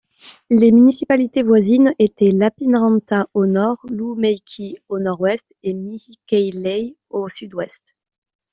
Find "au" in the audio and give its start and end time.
3.35-3.45, 4.89-4.97, 7.11-7.29